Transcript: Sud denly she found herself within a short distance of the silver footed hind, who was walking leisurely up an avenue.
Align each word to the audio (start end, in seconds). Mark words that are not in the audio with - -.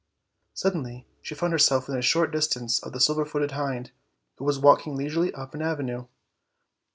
Sud 0.55 0.73
denly 0.73 1.05
she 1.21 1.35
found 1.35 1.53
herself 1.53 1.85
within 1.85 1.99
a 1.99 2.01
short 2.01 2.31
distance 2.31 2.81
of 2.81 2.91
the 2.91 2.99
silver 2.99 3.23
footed 3.23 3.51
hind, 3.51 3.91
who 4.39 4.43
was 4.45 4.57
walking 4.57 4.95
leisurely 4.95 5.31
up 5.35 5.53
an 5.53 5.61
avenue. 5.61 6.07